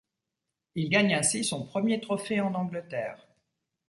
Il 0.73 0.89
gagne 0.89 1.13
ainsi 1.13 1.43
son 1.43 1.63
premier 1.63 2.01
trophée 2.01 2.41
en 2.41 2.55
Angleterre. 2.55 3.27